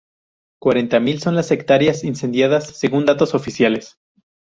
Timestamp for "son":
1.21-1.35